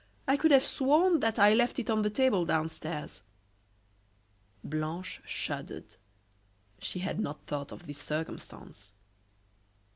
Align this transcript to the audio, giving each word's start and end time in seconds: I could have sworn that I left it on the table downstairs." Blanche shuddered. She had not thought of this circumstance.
I 0.27 0.35
could 0.35 0.49
have 0.49 0.63
sworn 0.65 1.19
that 1.19 1.37
I 1.37 1.53
left 1.53 1.77
it 1.77 1.87
on 1.87 2.01
the 2.01 2.09
table 2.09 2.43
downstairs." 2.43 3.21
Blanche 4.63 5.21
shuddered. 5.27 5.95
She 6.79 6.97
had 7.01 7.19
not 7.19 7.45
thought 7.45 7.71
of 7.71 7.85
this 7.85 7.99
circumstance. 7.99 8.93